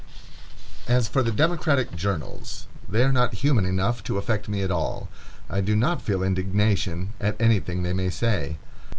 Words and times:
As 0.87 1.07
for 1.07 1.21
the 1.21 1.29
Democratic 1.31 1.95
journals, 1.95 2.65
they 2.89 3.03
are 3.03 3.11
not 3.11 3.35
human 3.45 3.65
enough 3.67 4.03
to 4.05 4.17
affect 4.17 4.49
me 4.49 4.63
at 4.63 4.71
all. 4.71 5.09
I 5.47 5.61
do 5.61 5.75
not 5.75 6.01
feel 6.01 6.23
indignation 6.23 7.13
at 7.21 7.39
anything 7.39 7.83
they 7.83 7.93
may 7.93 8.09
say. 8.09 8.57